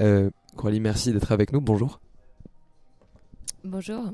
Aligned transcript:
Euh, 0.00 0.30
Coralie, 0.56 0.80
merci 0.80 1.12
d'être 1.12 1.32
avec 1.32 1.52
nous. 1.52 1.60
Bonjour. 1.60 2.00
Bonjour. 3.64 4.12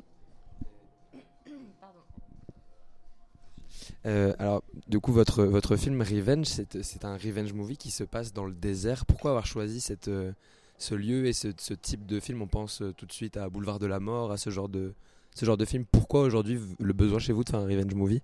Euh, 4.06 4.34
alors, 4.38 4.62
du 4.86 5.00
coup, 5.00 5.12
votre, 5.12 5.44
votre 5.44 5.76
film 5.76 6.02
Revenge, 6.02 6.46
c'est 6.46 7.04
un 7.04 7.16
revenge 7.16 7.52
movie 7.52 7.76
qui 7.76 7.90
se 7.90 8.04
passe 8.04 8.32
dans 8.32 8.44
le 8.44 8.52
désert. 8.52 9.06
Pourquoi 9.06 9.30
avoir 9.30 9.46
choisi 9.46 9.80
cette, 9.80 10.08
euh, 10.08 10.32
ce 10.78 10.94
lieu 10.94 11.26
et 11.26 11.32
ce, 11.32 11.48
ce, 11.56 11.72
type 11.72 12.04
de 12.04 12.20
film? 12.20 12.42
On 12.42 12.46
pense 12.46 12.82
euh, 12.82 12.92
tout 12.92 13.06
de 13.06 13.12
suite 13.12 13.36
à 13.36 13.48
Boulevard 13.48 13.78
de 13.78 13.86
la 13.86 14.00
Mort, 14.00 14.30
à 14.30 14.36
ce 14.36 14.50
genre 14.50 14.68
de, 14.68 14.92
ce 15.34 15.46
genre 15.46 15.56
de 15.56 15.64
film. 15.64 15.84
Pourquoi 15.90 16.20
aujourd'hui 16.20 16.60
le 16.78 16.92
besoin 16.92 17.18
chez 17.18 17.32
vous 17.32 17.44
de 17.44 17.50
faire 17.50 17.60
un 17.60 17.66
revenge 17.66 17.94
movie? 17.94 18.20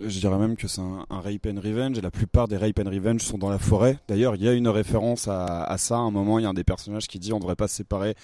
Je 0.00 0.18
dirais 0.18 0.38
même 0.38 0.56
que 0.56 0.68
c'est 0.68 0.80
un, 0.80 1.06
rape 1.10 1.46
and 1.46 1.60
revenge 1.60 1.98
et 1.98 2.00
la 2.00 2.10
plupart 2.10 2.48
des 2.48 2.56
rape 2.56 2.78
and 2.78 2.90
revenge 2.90 3.20
sont 3.20 3.38
dans 3.38 3.50
la 3.50 3.58
forêt. 3.58 3.98
D'ailleurs, 4.08 4.34
il 4.36 4.42
y 4.42 4.48
a 4.48 4.52
une 4.52 4.68
référence 4.68 5.28
à, 5.28 5.74
ça. 5.78 5.96
À 5.96 6.00
un 6.00 6.10
moment, 6.10 6.38
il 6.38 6.42
y 6.42 6.46
a 6.46 6.48
un 6.48 6.54
des 6.54 6.64
personnages 6.64 7.06
qui 7.06 7.18
dit 7.18 7.32
on 7.32 7.38
devrait 7.38 7.56
pas 7.56 7.68
se 7.68 7.76
séparer 7.76 8.14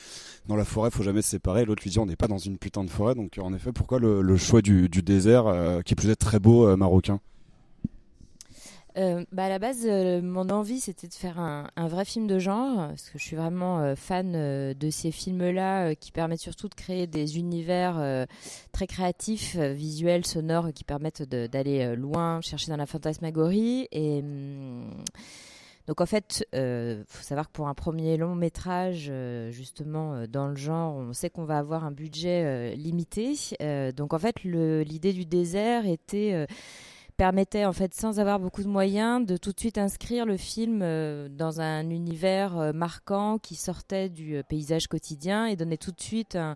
dans 0.47 0.57
la 0.57 0.65
forêt, 0.65 0.91
faut 0.91 1.03
jamais 1.03 1.23
se 1.23 1.31
séparer. 1.31 1.65
L'autre 1.65 1.83
lui 1.83 1.91
dit 1.91 1.99
on 1.99 2.07
n'est 2.07 2.17
pas 2.17 2.29
dans 2.29 2.39
une 2.39 2.59
putain 2.59 2.85
de 2.85 2.91
forêt. 2.91 3.15
Donc, 3.15 3.39
en 3.41 3.53
effet, 3.55 3.73
pourquoi 3.73 3.99
le, 3.99 4.37
choix 4.37 4.63
du, 4.63 4.89
désert 4.89 5.47
euh, 5.47 5.83
qui 5.83 5.95
est 5.95 5.97
plus 5.97 6.11
être 6.11 6.19
très 6.19 6.41
beau 6.41 6.67
euh, 6.67 6.77
marocain? 6.77 7.21
Euh, 8.99 9.25
bah 9.31 9.45
à 9.45 9.49
la 9.49 9.59
base, 9.59 9.87
euh, 9.87 10.21
mon 10.21 10.49
envie, 10.51 10.81
c'était 10.81 11.07
de 11.07 11.15
faire 11.15 11.39
un, 11.39 11.89
vrai 11.89 12.05
film 12.05 12.27
de 12.27 12.39
genre, 12.39 12.89
parce 12.89 13.11
que 13.11 13.19
je 13.19 13.25
suis 13.25 13.37
vraiment 13.37 13.81
euh, 13.81 13.95
fan 13.95 14.33
de 14.33 14.91
ces 14.91 15.13
films-là 15.13 15.95
qui 15.95 16.11
permettent 16.11 16.41
surtout 16.41 16.69
de 16.69 16.75
créer 16.75 17.07
des 17.07 17.39
univers 17.39 18.27
très 18.73 18.87
créatifs, 18.87 19.57
visuels, 19.57 20.27
sonores, 20.27 20.73
qui 20.73 20.85
permettent 20.85 21.23
d'aller 21.23 21.95
loin, 21.95 22.41
chercher 22.41 22.71
dans 22.71 22.77
la 22.77 22.87
fantasmagorie. 22.87 23.89
Et. 23.93 24.21
Hum, 24.21 24.91
donc 25.87 26.03
en 26.03 26.07
fait, 26.07 26.47
il 26.53 27.03
faut 27.07 27.23
savoir 27.23 27.47
que 27.47 27.53
pour 27.53 27.67
un 27.67 27.73
premier 27.73 28.19
long 28.19 28.35
métrage, 28.35 29.11
justement 29.49 30.27
dans 30.29 30.49
le 30.49 30.55
genre, 30.55 30.95
on 30.95 31.15
sait 31.15 31.31
qu'on 31.31 31.47
va 31.47 31.57
avoir 31.57 31.85
un 31.85 31.93
budget 31.93 32.77
limité. 32.77 33.35
donc 33.97 34.13
en 34.13 34.19
fait, 34.19 34.45
l'idée 34.45 35.15
du 35.15 35.25
désert 35.25 35.87
était 35.87 36.47
permettait 37.19 37.65
en 37.65 37.73
fait 37.73 37.95
sans 37.95 38.21
avoir 38.21 38.39
beaucoup 38.39 38.63
de 38.63 38.69
moyens 38.69 39.27
de 39.27 39.37
tout 39.37 39.53
de 39.53 39.59
suite 39.59 39.77
inscrire 39.77 40.25
le 40.25 40.37
film 40.37 40.81
euh, 40.83 41.29
dans 41.29 41.61
un 41.61 41.91
univers 41.91 42.57
euh, 42.57 42.73
marquant 42.73 43.39
qui 43.39 43.57
sortait 43.57 44.09
du 44.09 44.37
euh, 44.37 44.43
paysage 44.45 44.87
quotidien 44.87 45.47
et 45.47 45.57
donnait 45.57 45.77
tout 45.77 45.91
de 45.91 46.01
suite 46.01 46.37
un, 46.37 46.55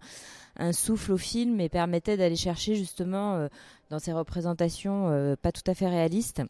un 0.56 0.72
souffle 0.72 1.12
au 1.12 1.16
film 1.18 1.60
et 1.60 1.68
permettait 1.68 2.16
d'aller 2.16 2.36
chercher 2.36 2.76
justement 2.76 3.48
dans 3.90 3.98
ses 3.98 4.12
représentations 4.12 5.36
pas 5.40 5.50
tout 5.50 5.68
à 5.68 5.74
fait 5.74 5.88
réalistes 5.88 6.42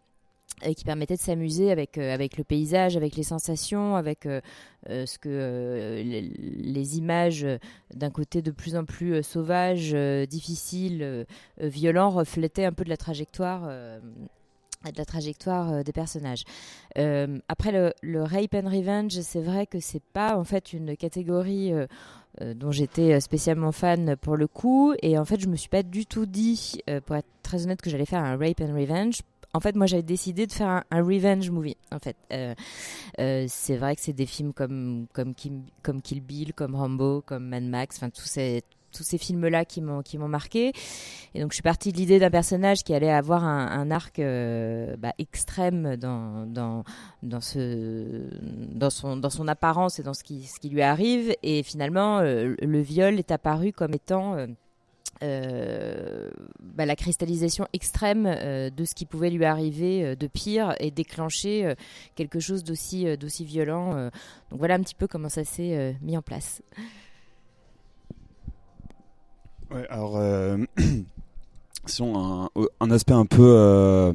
qui 0.71 0.85
permettait 0.85 1.17
de 1.17 1.21
s'amuser 1.21 1.71
avec 1.71 1.99
euh, 1.99 2.13
avec 2.13 2.37
le 2.37 2.45
paysage, 2.45 2.97
avec 2.97 3.17
les 3.17 3.23
sensations, 3.23 3.97
avec 3.97 4.27
euh, 4.27 4.41
euh, 4.89 5.07
ce 5.07 5.19
que 5.19 6.03
les, 6.05 6.99
images 6.99 7.47
d'un 7.95 8.11
côté 8.11 8.43
de 8.43 8.51
plus 8.51 8.77
en 8.77 8.85
plus 8.85 9.23
sauvage, 9.23 9.95
difficile, 10.29 11.27
violent 11.59 12.11
reflétaient 12.11 12.65
un 12.65 12.73
peu 12.73 12.85
de 12.85 12.91
la 12.91 12.97
trajectoire 12.97 13.63
de 13.69 14.99
la 14.99 15.05
trajectoire 15.05 15.85
des 15.85 15.93
personnages. 15.93 16.45
après 17.49 17.73
le, 17.73 17.95
le, 18.03 18.23
rape 18.23 18.55
and 18.55 18.69
revenge, 18.69 19.21
c'est 19.21 19.41
vrai 19.41 19.67
que 19.67 19.81
c'est 19.81 20.03
pas 20.13 20.37
en 20.37 20.45
fait 20.45 20.73
une 20.73 20.97
catégorie 20.97 21.73
dont 22.41 22.73
j'étais 22.73 23.21
spécialement 23.21 23.73
fan 23.73 24.17
pour 24.17 24.37
le 24.37 24.49
coup, 24.49 24.95
et 25.03 25.17
en 25.17 25.25
fait 25.25 25.41
je 25.41 25.49
me 25.49 25.57
suis 25.57 25.71
pas 25.71 25.83
du 25.85 26.05
tout 26.05 26.27
dit, 26.27 26.81
pour 27.07 27.17
être 27.17 27.29
très 27.43 27.65
honnête, 27.65 27.81
que 27.81 27.89
j'allais 27.89 28.07
faire 28.07 28.23
un 28.25 28.37
rape 28.37 28.61
and 28.61 28.75
revenge 28.75 29.23
en 29.55 29.61
fait, 29.61 29.77
moi, 29.77 29.87
j'avais 29.87 30.03
décidé 30.03 30.47
de 30.47 30.53
faire 30.53 30.83
un, 30.91 31.03
revenge 31.03 31.51
movie. 31.51 31.77
En 31.91 31.99
fait, 31.99 32.17
euh, 32.33 32.55
euh, 33.21 33.45
c'est 33.49 33.77
vrai 33.77 33.95
que 33.95 34.01
c'est 34.01 34.15
des 34.15 34.27
films 34.27 34.53
comme 34.55 35.07
comme 35.13 35.35
Kill 35.35 36.21
Bill, 36.21 36.55
comme 36.55 36.75
Rambo, 36.75 37.23
comme 37.25 37.49
Mad 37.49 37.65
Max, 37.65 37.97
enfin 37.97 38.09
tous 38.09 38.25
ces 38.25 38.63
tous 38.93 39.03
ces 39.05 39.17
films-là 39.19 39.65
qui 39.65 39.83
m'ont 39.83 40.03
qui 40.03 40.17
m'ont 40.17 40.29
marqué. 40.29 40.73
Et 41.35 41.41
donc 41.41 41.53
je 41.53 41.57
suis 41.57 41.63
partie 41.63 41.93
de 41.93 41.99
l'idée 41.99 42.19
d'un 42.19 42.31
personnage 42.31 42.83
qui 42.83 42.95
allait 42.95 43.11
avoir 43.11 43.45
un, 43.45 43.91
arc 43.91 44.19
euh, 44.19 44.97
bah, 44.97 45.13
extrême 45.19 45.97
dans 45.97 46.47
dans 46.47 46.85
dans 47.23 47.41
ce 47.41 48.29
dans 48.41 48.91
son 48.91 49.17
dans 49.17 49.31
son 49.31 49.49
apparence 49.49 49.99
et 49.99 50.03
dans 50.03 50.15
ce 50.15 50.25
qui 50.25 50.45
ce 50.45 50.61
qui 50.61 50.71
lui 50.71 50.83
arrive. 50.83 51.35
Et 51.43 51.63
finalement, 51.63 52.21
le 52.23 52.81
viol 52.81 53.19
est 53.19 53.31
apparu 53.31 53.73
comme 53.73 53.93
étant 53.93 54.47
bah, 55.21 56.87
la 56.87 56.97
cristallisation 56.97 57.67
extrême 57.73 58.27
euh, 58.27 58.71
de 58.71 58.85
ce 58.85 58.95
qui 58.95 59.07
pouvait 59.07 59.31
lui 59.31 59.45
arriver 59.45 60.05
euh, 60.05 60.17
de 60.17 60.27
pire 60.27 60.75
et 60.81 60.91
déclencher 60.91 61.75
quelque 62.15 62.41
chose 62.41 62.65
d'aussi 62.65 63.45
violent. 63.45 63.95
donc 64.51 64.59
voilà 64.59 64.75
un 64.75 64.81
petit 64.81 64.95
peu 64.95 65.07
comment 65.07 65.29
ça 65.29 65.45
s'est 65.45 65.97
mis 66.03 66.17
en 66.17 66.23
place. 66.23 66.63
Ouais, 69.71 69.87
alors 69.89 70.21
si 71.87 72.03
un, 72.03 72.91
aspect 72.91 73.15
un 73.15 73.27
peu 73.27 74.15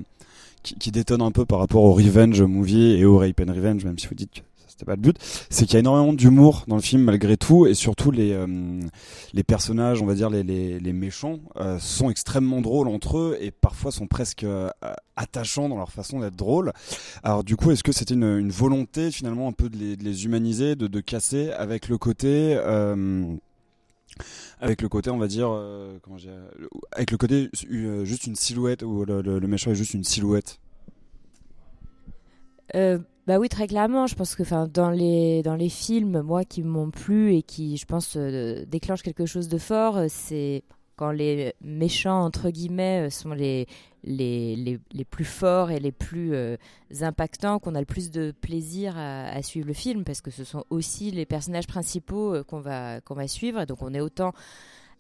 qui, 0.64 0.92
détonne 0.92 1.22
un 1.22 1.32
peu 1.32 1.46
par 1.46 1.60
rapport 1.60 1.84
au 1.84 1.94
revenge 1.94 2.42
movie 2.42 2.94
et 2.94 3.06
au 3.06 3.18
rape 3.18 3.40
and 3.40 3.54
revenge, 3.54 3.86
même 3.86 3.98
si 3.98 4.08
vous 4.08 4.16
dites 4.16 4.44
c'était 4.78 4.86
pas 4.86 4.96
le 4.96 5.02
but, 5.02 5.18
c'est 5.50 5.66
qu'il 5.66 5.74
y 5.74 5.78
a 5.78 5.80
énormément 5.80 6.14
d'humour 6.14 6.64
dans 6.68 6.76
le 6.76 6.84
film 6.84 7.02
malgré 7.02 7.36
tout, 7.36 7.66
et 7.66 7.74
surtout 7.74 8.12
les 8.12 8.32
euh, 8.32 8.80
les 9.34 9.44
personnages, 9.44 10.04
on 10.04 10.06
va 10.06 10.14
dire 10.14 10.30
les 10.30 10.44
les, 10.44 10.94
méchants, 10.94 11.40
euh, 11.56 11.80
sont 11.80 12.12
extrêmement 12.12 12.62
drôles 12.62 12.88
entre 12.88 13.18
eux 13.18 13.38
et 13.42 13.50
parfois 13.50 13.92
sont 13.92 14.06
presque 14.06 14.44
euh, 14.44 14.70
attachants 15.16 15.68
dans 15.68 15.78
leur 15.78 15.92
façon 15.92 16.20
d'être 16.20 16.36
drôles. 16.36 16.74
Alors 17.24 17.44
du 17.44 17.56
coup, 17.56 17.72
est-ce 17.72 17.84
que 17.84 17.92
c'était 17.92 18.14
une, 18.14 18.52
volonté 18.52 19.10
finalement 19.10 19.48
un 19.48 19.52
peu 19.52 19.68
de 19.68 19.78
les, 19.78 19.96
les 19.96 20.26
humaniser, 20.26 20.76
de, 20.76 20.86
de 20.86 21.00
casser 21.00 21.50
avec 21.52 21.90
le 21.90 21.98
côté 21.98 22.56
avec 24.60 24.82
le 24.82 24.90
côté 24.90 25.10
on 25.10 25.18
va 25.18 25.28
dire 25.28 25.50
avec 26.92 27.10
le 27.10 27.18
côté 27.18 27.50
juste 28.04 28.28
une 28.28 28.36
silhouette 28.36 28.84
où 28.84 29.06
le, 29.06 29.22
le, 29.22 29.48
méchant 29.48 29.72
est 29.72 29.76
juste 29.76 29.96
une 29.96 30.04
silhouette? 30.04 30.60
Bah 33.28 33.40
oui, 33.40 33.50
très 33.50 33.68
clairement. 33.68 34.08
Je 34.08 34.16
pense 34.16 34.36
que, 34.36 34.44
enfin, 34.44 34.70
dans 34.74 34.90
les 34.90 35.44
dans 35.44 35.56
les 35.56 35.68
films, 35.68 36.22
moi, 36.22 36.46
qui 36.46 36.64
m'ont 36.64 36.92
plu 36.92 37.36
et 37.36 37.44
qui, 37.44 37.76
je 37.76 37.86
pense, 37.86 38.16
euh, 38.16 38.64
déclenchent 38.66 39.04
quelque 39.04 39.26
chose 39.26 39.50
de 39.50 39.58
fort, 39.58 39.98
euh, 39.98 40.06
c'est 40.08 40.64
quand 40.96 41.12
les 41.12 41.54
méchants 41.62 42.24
entre 42.24 42.50
guillemets 42.50 43.08
euh, 43.08 43.10
sont 43.10 43.32
les 43.32 43.68
les, 44.06 44.56
les, 44.56 44.80
les 44.94 45.04
plus 45.04 45.26
forts 45.26 45.72
et 45.72 45.80
les 45.80 45.92
plus 45.92 46.34
impactants, 47.02 47.60
qu'on 47.60 47.76
a 47.76 47.82
le 47.82 47.86
plus 47.86 48.10
de 48.12 48.32
plaisir 48.32 48.98
à, 48.98 49.42
suivre 49.42 49.68
le 49.68 49.74
film, 49.74 50.06
parce 50.06 50.22
que 50.22 50.32
ce 50.32 50.46
sont 50.46 50.64
aussi 50.70 51.12
les 51.12 51.26
personnages 51.26 51.68
principaux 51.68 52.42
qu'on 52.46 52.62
va 52.62 53.02
qu'on 53.02 53.16
va 53.16 53.28
suivre. 53.28 53.66
Donc, 53.66 53.82
on 53.82 53.94
est 53.94 54.00
autant 54.00 54.32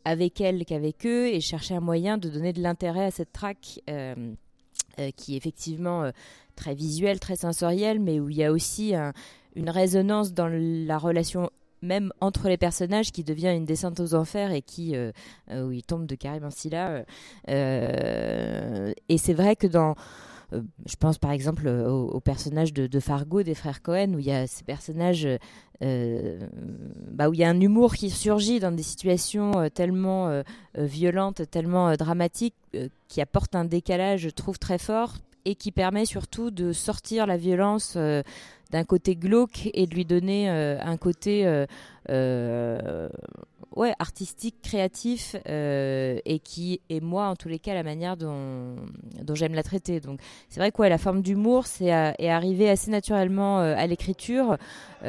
avec 0.04 0.42
elles 0.42 0.66
qu'avec 0.66 1.06
eux 1.06 1.28
et 1.28 1.40
chercher 1.40 1.76
un 1.76 1.80
moyen 1.80 2.18
de 2.18 2.28
donner 2.28 2.52
de 2.52 2.62
l'intérêt 2.62 3.06
à 3.06 3.12
cette 3.12 3.32
track. 3.32 3.80
qui 5.16 5.38
effectivement 5.38 6.12
très 6.58 6.76
visuel, 6.76 7.20
très 7.20 7.38
sensoriel, 7.38 8.02
mais 8.02 8.20
où 8.20 8.30
il 8.30 8.36
y 8.36 8.44
a 8.44 8.52
aussi 8.52 8.94
une 9.56 9.70
résonance 9.70 10.34
dans 10.34 10.50
la 10.52 10.98
relation 10.98 11.50
même 11.82 12.12
entre 12.22 12.50
les 12.50 12.58
personnages 12.58 13.12
qui 13.12 13.24
devient 13.24 13.54
une 13.56 13.66
descente 13.66 14.00
aux 14.00 14.16
enfers 14.16 14.52
et 14.52 14.62
qui 14.62 14.96
euh, 14.96 15.12
euh, 15.52 15.68
où 15.68 15.72
ils 15.72 15.84
tombent 15.84 16.08
de 16.08 16.16
Karim 16.16 16.44
Ansila. 16.44 17.04
Euh, 17.50 18.94
et 19.10 19.18
c'est 19.18 19.34
vrai 19.34 19.56
que 19.56 19.68
dans 19.68 19.96
je 20.86 20.96
pense 20.96 21.18
par 21.18 21.32
exemple 21.32 21.68
au, 21.68 22.22
personnage 22.22 22.72
de, 22.72 23.00
Fargo 23.02 23.44
des 23.44 23.54
frères 23.54 23.82
Cohen 23.82 24.14
où 24.14 24.20
il 24.20 24.28
y 24.28 24.32
a 24.32 24.48
ces 24.48 24.64
personnages 24.64 25.28
bah, 25.82 27.28
où 27.28 27.34
il 27.34 27.40
y 27.42 27.44
a 27.44 27.50
un 27.50 27.60
humour 27.60 27.96
qui 27.96 28.10
surgit 28.10 28.62
dans 28.62 28.72
des 28.72 28.82
situations 28.82 29.70
tellement 29.74 30.42
violentes, 30.74 31.42
tellement 31.52 31.94
dramatiques 31.98 32.56
qui 33.10 33.20
apporte 33.20 33.56
un 33.56 33.66
décalage 33.66 34.22
je 34.22 34.30
trouve 34.30 34.58
très 34.58 34.78
fort 34.78 35.16
et 35.48 35.56
qui 35.56 35.72
permet 35.72 36.06
surtout 36.06 36.52
de 36.52 36.74
sortir 36.74 37.26
la 37.26 37.38
violence 37.38 37.94
euh, 37.96 38.22
d'un 38.72 38.84
côté 38.84 39.16
glauque 39.16 39.70
et 39.74 39.88
de 39.88 39.96
lui 39.96 40.04
donner 40.04 40.50
euh, 40.50 40.78
un 40.82 40.98
côté 40.98 41.66
euh, 42.10 43.10
ouais, 43.74 43.94
artistique, 43.98 44.56
créatif 44.62 45.38
et 45.46 46.42
qui 46.44 46.82
est 46.90 47.00
moi 47.00 47.28
en 47.28 47.38
tous 47.38 47.48
les 47.48 47.60
cas 47.60 47.74
la 47.74 47.84
manière 47.84 48.18
dont, 48.18 48.76
j'aime 49.36 49.54
la 49.54 49.64
traiter. 49.64 50.02
Donc 50.02 50.20
c'est 50.50 50.60
vrai 50.60 50.74
que 50.74 50.82
la 50.84 50.98
forme 50.98 51.22
d'humour 51.22 51.64
est 51.80 52.30
arrivé 52.30 52.70
assez 52.70 52.92
naturellement 52.92 53.60
à 53.60 53.88
l'écriture 53.88 54.58
et 55.06 55.08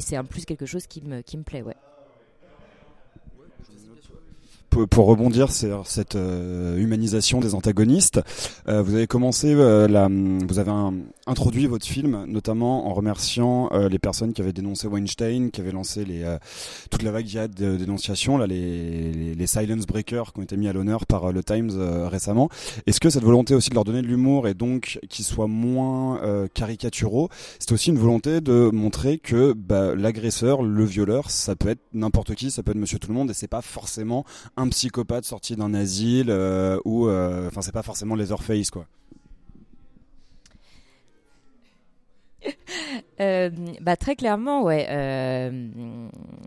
c'est 0.00 0.16
en 0.16 0.24
plus 0.24 0.44
quelque 0.44 0.66
chose 0.66 0.86
qui 0.86 1.02
me, 1.02 1.22
qui 1.22 1.38
me 1.38 1.42
plaît. 1.42 1.62
Ouais. 1.62 1.74
Pour 4.86 5.06
rebondir 5.06 5.50
sur 5.50 5.86
cette 5.86 6.16
humanisation 6.16 7.40
des 7.40 7.54
antagonistes, 7.54 8.20
vous 8.66 8.94
avez 8.94 9.06
commencé, 9.06 9.54
la, 9.54 10.08
vous 10.08 10.58
avez 10.58 10.72
introduit 11.26 11.66
votre 11.66 11.86
film 11.86 12.24
notamment 12.26 12.88
en 12.88 12.94
remerciant 12.94 13.70
les 13.88 13.98
personnes 13.98 14.32
qui 14.32 14.42
avaient 14.42 14.52
dénoncé 14.52 14.86
Weinstein, 14.86 15.50
qui 15.50 15.60
avaient 15.60 15.72
lancé 15.72 16.04
les, 16.04 16.24
toute 16.90 17.02
la 17.02 17.10
vague 17.10 17.26
de 17.26 17.76
dénonciation, 17.76 18.38
là, 18.38 18.46
les, 18.46 19.34
les, 19.34 19.46
silence 19.46 19.86
breakers 19.86 20.32
qui 20.32 20.40
ont 20.40 20.42
été 20.42 20.56
mis 20.56 20.68
à 20.68 20.72
l'honneur 20.72 21.06
par 21.06 21.32
le 21.32 21.42
Times 21.42 21.72
récemment. 22.06 22.48
Est-ce 22.86 23.00
que 23.00 23.10
cette 23.10 23.24
volonté 23.24 23.54
aussi 23.54 23.70
de 23.70 23.74
leur 23.74 23.84
donner 23.84 24.02
de 24.02 24.06
l'humour 24.06 24.48
et 24.48 24.54
donc 24.54 24.98
qu'ils 25.08 25.24
soient 25.24 25.48
moins 25.48 26.20
caricaturaux, 26.54 27.28
c'est 27.58 27.72
aussi 27.72 27.90
une 27.90 27.98
volonté 27.98 28.40
de 28.40 28.70
montrer 28.72 29.18
que 29.18 29.52
bah, 29.52 29.94
l'agresseur, 29.94 30.62
le 30.62 30.84
violeur, 30.84 31.30
ça 31.30 31.56
peut 31.56 31.68
être 31.68 31.82
n'importe 31.92 32.34
qui, 32.34 32.50
ça 32.50 32.62
peut 32.62 32.72
être 32.72 32.78
Monsieur 32.78 32.98
Tout 32.98 33.08
le 33.08 33.14
Monde, 33.14 33.30
et 33.30 33.34
c'est 33.34 33.48
pas 33.48 33.62
forcément 33.62 34.24
un 34.56 34.67
psychopathe 34.70 35.24
sorti 35.24 35.56
d'un 35.56 35.74
asile 35.74 36.30
euh, 36.30 36.78
ou, 36.84 37.08
euh, 37.08 37.48
enfin, 37.48 37.62
c'est 37.62 37.72
pas 37.72 37.82
forcément 37.82 38.14
Leatherface, 38.14 38.70
quoi. 38.70 38.86
Euh, 43.20 43.50
bah 43.80 43.96
très 43.96 44.14
clairement, 44.14 44.62
ouais. 44.62 44.86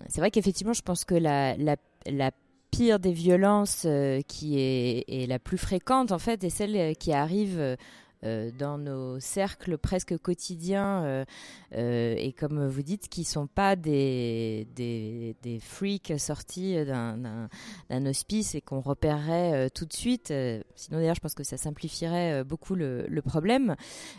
c'est 0.07 0.21
vrai 0.21 0.31
qu'effectivement, 0.31 0.71
je 0.71 0.81
pense 0.81 1.03
que 1.03 1.15
la, 1.15 1.57
la, 1.57 1.75
la 2.05 2.31
pire 2.71 2.97
des 2.97 3.11
violences 3.11 3.85
qui 4.27 4.57
est, 4.57 5.03
est, 5.09 5.27
la 5.27 5.37
plus 5.37 5.57
fréquente, 5.57 6.13
en 6.13 6.17
fait, 6.17 6.43
est 6.45 6.49
celle 6.49 6.95
qui 6.95 7.11
arrive 7.11 7.75
euh, 8.23 8.51
dans 8.55 8.77
nos 8.77 9.19
cercles 9.19 9.79
presque 9.79 10.15
quotidiens 10.19 11.03
euh, 11.05 11.25
euh, 11.73 12.13
et 12.15 12.33
comme 12.33 12.67
vous 12.67 12.83
dites, 12.83 13.09
qui 13.09 13.23
sont 13.23 13.47
pas 13.47 13.75
des, 13.75 14.67
des, 14.75 15.59
freaks 15.59 16.13
sortis 16.19 16.75
d'un 16.85 18.05
hospice 18.05 18.53
et 18.53 18.61
qu'on 18.61 18.79
repérerait 18.79 19.71
tout 19.71 19.85
de 19.85 19.93
suite. 19.93 20.31
sinon 20.75 20.99
d'ailleurs, 20.99 21.15
je 21.15 21.21
pense 21.21 21.33
que 21.33 21.43
ça 21.43 21.57
simplifierait 21.57 22.43
beaucoup 22.43 22.75
le, 22.75 23.21
problème. 23.25 23.75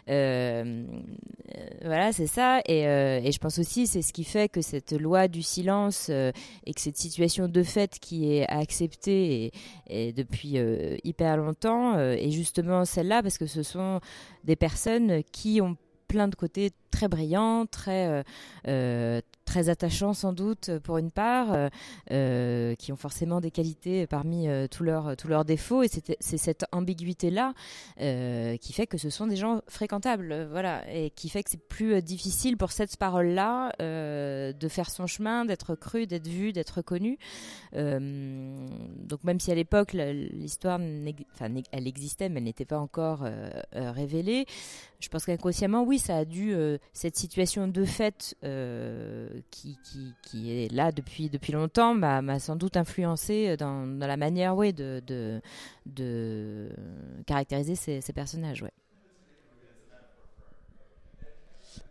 voilà, 0.07 0.53
c'est 2.13 2.27
ça. 2.27 2.61
Et, 2.67 2.81
et, 2.81 3.33
je 3.33 3.39
pense 3.39 3.59
aussi, 3.59 3.87
c'est 3.87 4.03
ce 4.03 4.13
qui 4.13 4.25
fait 4.25 4.49
que 4.49 4.63
cette 4.63 4.93
loi 4.93 5.29
du 5.29 5.43
silence 5.43 6.09
et 6.09 6.75
que 6.75 6.81
cette 6.81 6.97
situation 6.97 7.49
de 7.49 7.63
fait 7.63 7.99
qui 8.01 8.33
est 8.33 8.49
acceptée 8.49 9.53
et 9.87 10.13
depuis 10.13 10.57
hyper 11.05 11.37
longtemps 11.37 11.99
est 11.99 12.31
justement 12.31 12.85
celle-là 12.85 13.23
parce 13.23 13.39
que 13.39 13.47
ce 13.47 13.63
sont 13.63 13.92
des 14.45 14.57
personnes 14.57 15.23
qui 15.33 15.61
ont 15.61 15.77
plein 16.13 16.29
de 16.29 16.35
côtés 16.35 16.73
très 16.91 17.09
brillants, 17.09 17.65
très, 17.65 18.07
euh, 18.07 18.23
euh, 18.69 19.21
très 19.47 19.71
attachants 19.71 20.13
sans 20.13 20.35
doute 20.35 20.71
pour 20.85 20.99
une 20.99 21.11
part, 21.11 21.69
euh, 22.11 22.75
qui 22.77 22.93
ont 22.93 22.97
forcément 22.97 23.41
des 23.41 23.51
qualités 23.51 24.07
parmi 24.07 24.47
tous, 24.71 24.85
leurs, 24.85 25.17
tous 25.17 25.27
leurs 25.27 25.45
défauts. 25.45 25.83
Et 25.83 25.89
c'est 25.89 26.37
cette 26.37 26.65
ambiguïté-là 26.71 27.55
qui 27.97 28.73
fait 28.73 28.87
que 28.87 28.99
ce 28.99 29.11
sont 29.11 29.27
des 29.27 29.37
gens 29.37 29.63
fréquentables, 29.69 30.49
voilà, 30.51 30.85
et 30.95 31.11
qui 31.11 31.29
fait 31.29 31.43
que 31.43 31.51
c'est 31.51 31.69
plus 31.69 32.01
difficile 32.03 32.57
pour 32.57 32.73
cette 32.73 32.97
parole-là 32.97 33.73
de 33.79 34.69
faire 34.69 34.91
son 34.91 35.07
chemin, 35.07 35.45
d'être 35.45 35.75
cru, 35.75 36.07
d'être 36.07 36.29
vu, 36.29 36.53
d'être 36.53 36.83
connu. 36.83 37.19
donc 37.73 39.25
même 39.25 39.41
si 39.41 39.51
à 39.51 39.55
l'époque 39.55 39.93
l'histoire, 39.93 40.79
enfin, 41.35 41.53
elle 41.73 41.87
existait, 41.89 42.29
mais 42.29 42.39
elle 42.39 42.45
n'était 42.45 42.65
pas 42.65 42.79
encore 42.79 43.27
révélée, 43.73 44.47
je 45.03 45.09
pense 45.09 45.25
qu'inconsciemment, 45.25 45.83
oui, 45.83 45.99
ça 45.99 46.17
a 46.19 46.25
dû 46.25 46.55
cette 46.93 47.17
situation 47.17 47.69
de 47.69 47.85
fait 47.85 48.37
euh, 48.45 49.29
qui, 49.51 49.77
est 50.51 50.73
là 50.73 50.93
depuis, 50.93 51.29
depuis 51.29 51.53
longtemps 51.53 51.95
m'a 51.95 52.39
sans 52.39 52.57
doute 52.57 52.77
influencé 52.77 53.57
dans, 53.57 53.85
la 53.99 54.17
manière 54.17 54.57
ouais, 54.57 54.73
de, 54.73 55.43
caractériser 57.27 57.75
ces, 57.75 58.01
ces 58.01 58.13
personnages. 58.13 58.63
Ouais. 58.63 58.73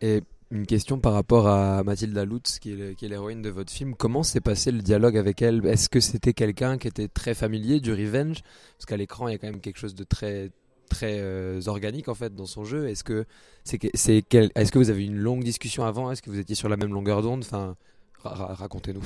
Et 0.02 0.24
une 0.52 0.66
question 0.66 1.00
par 1.00 1.13
rapport 1.13 1.48
à 1.48 1.81
Mathilda 1.84 2.25
Lutz, 2.25 2.60
qui 2.60 2.72
est 2.72 3.02
l'héroïne 3.02 3.42
de 3.42 3.50
votre 3.50 3.72
film. 3.72 3.96
Comment 3.96 4.22
s'est 4.22 4.42
passé 4.42 4.72
le 4.72 4.81
dialogue 4.81 5.18
avec 5.18 5.42
elle? 5.42 5.66
Est-ce 5.66 5.88
que 5.88 6.02
c'était 6.02 6.34
quelqu'un 6.34 6.78
qui 6.78 6.88
était 6.88 7.08
très 7.08 7.34
familier 7.34 7.80
du 7.80 7.94
revenge? 7.94 8.42
Parce 8.78 8.86
qu'à 8.86 8.98
l'écran, 8.98 9.30
il 9.30 9.31
y 9.31 9.36
a 9.36 9.38
quand 9.38 9.48
même 9.48 9.62
quelque 9.62 9.80
chose 9.80 9.96
de 9.96 10.04
très 10.04 10.52
très 10.92 11.20
euh, 11.20 11.62
organique 11.68 12.10
en 12.10 12.14
fait 12.14 12.36
dans 12.36 12.46
son 12.46 12.64
jeu. 12.64 12.88
Est-ce 12.90 13.04
que 13.04 13.26
c'est 13.64 13.80
c'est 13.94 14.24
est-ce 14.34 14.72
que 14.72 14.78
vous 14.78 14.90
avez 14.90 15.04
eu 15.04 15.08
une 15.08 15.18
longue 15.18 15.44
discussion 15.44 15.84
avant? 15.84 16.12
Est-ce 16.12 16.22
que 16.22 16.30
vous 16.30 16.40
étiez 16.40 16.56
sur 16.56 16.70
la 16.70 16.78
même 16.78 16.94
longueur 16.94 17.22
d'onde? 17.22 17.44
Enfin, 17.44 17.76
racontez-nous. 18.24 19.02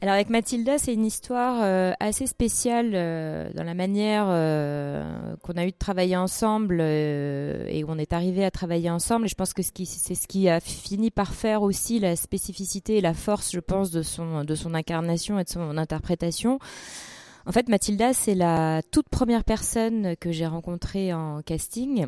Alors 0.00 0.14
avec 0.14 0.30
Mathilda, 0.30 0.78
c'est 0.78 0.94
une 0.94 1.06
histoire 1.06 1.60
euh, 1.62 1.92
assez 2.00 2.26
spéciale 2.26 2.90
euh, 2.92 3.52
dans 3.54 3.62
la 3.62 3.74
manière 3.74 4.26
qu'on 5.42 5.52
a 5.52 5.64
eu 5.64 5.70
de 5.70 5.78
travailler 5.78 6.16
ensemble 6.16 6.80
et 6.80 7.84
où 7.86 7.90
on 7.90 7.98
est 7.98 8.12
arrivé 8.12 8.44
à 8.44 8.50
travailler 8.50 8.90
ensemble. 8.90 9.26
Et 9.26 9.28
je 9.28 9.36
pense 9.36 9.54
que 9.54 9.62
c'est 9.62 10.14
ce 10.16 10.26
qui 10.26 10.48
a 10.48 10.58
fini 10.58 11.12
par 11.12 11.32
faire 11.32 11.62
aussi 11.62 12.00
la 12.00 12.16
spécificité 12.16 12.98
et 12.98 13.00
la 13.00 13.14
force, 13.14 13.52
je 13.52 13.60
pense, 13.60 13.92
de 13.92 14.02
son, 14.02 14.42
de 14.42 14.54
son 14.56 14.74
incarnation 14.74 15.38
et 15.38 15.44
de 15.44 15.48
son 15.48 15.78
interprétation. 15.78 16.58
En 17.46 17.52
fait, 17.52 17.68
Mathilda, 17.68 18.12
c'est 18.12 18.34
la 18.34 18.82
toute 18.90 19.08
première 19.08 19.44
personne 19.44 20.16
que 20.16 20.30
j'ai 20.30 20.46
rencontrée 20.46 21.12
en 21.12 21.42
casting. 21.42 22.06